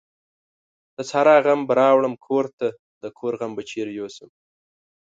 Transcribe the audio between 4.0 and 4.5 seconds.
سم؟.